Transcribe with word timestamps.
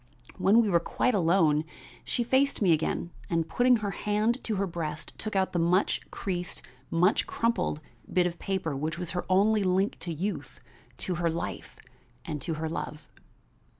When 0.39 0.63
we 0.63 0.67
were 0.71 0.79
quite 0.79 1.13
alone, 1.13 1.63
she 2.03 2.23
faced 2.23 2.59
me 2.59 2.71
again 2.73 3.11
and 3.29 3.47
putting 3.47 3.75
her 3.85 3.91
hand 3.91 4.43
to 4.45 4.55
her 4.55 4.65
breast 4.65 5.13
took 5.19 5.35
out 5.35 5.53
the 5.53 5.59
much 5.59 6.01
creased, 6.09 6.63
much 6.89 7.27
crumpled 7.27 7.81
bit 8.11 8.25
of 8.25 8.39
paper 8.39 8.75
which 8.75 8.97
was 8.97 9.11
her 9.11 9.25
only 9.29 9.61
link 9.63 9.99
to 9.99 10.11
youth, 10.11 10.59
to 11.05 11.15
her 11.21 11.29
life, 11.29 11.75
and 12.25 12.41
to 12.41 12.55
her 12.55 12.67
love. 12.67 13.05